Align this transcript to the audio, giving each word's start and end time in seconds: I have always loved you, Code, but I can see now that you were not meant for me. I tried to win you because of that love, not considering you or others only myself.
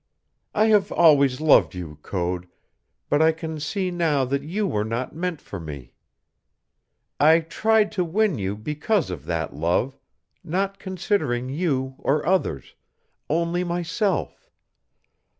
I 0.55 0.65
have 0.69 0.91
always 0.91 1.39
loved 1.39 1.75
you, 1.75 1.99
Code, 2.01 2.47
but 3.07 3.21
I 3.21 3.31
can 3.31 3.59
see 3.59 3.91
now 3.91 4.25
that 4.25 4.41
you 4.41 4.65
were 4.65 4.83
not 4.83 5.13
meant 5.15 5.39
for 5.39 5.59
me. 5.59 5.93
I 7.19 7.41
tried 7.41 7.91
to 7.91 8.03
win 8.03 8.39
you 8.39 8.57
because 8.57 9.11
of 9.11 9.25
that 9.27 9.55
love, 9.55 9.95
not 10.43 10.79
considering 10.79 11.49
you 11.49 11.93
or 11.99 12.25
others 12.25 12.73
only 13.29 13.63
myself. 13.63 14.49